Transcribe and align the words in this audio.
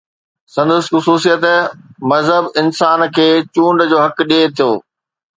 سندس 0.53 0.85
خصوصيت 0.93 1.43
مذهب 2.11 2.43
انسان 2.61 2.99
کي 3.15 3.27
چونڊ 3.55 3.77
جو 3.91 3.97
حق 4.05 4.17
ڏئي 4.31 4.45
ٿو. 4.57 4.69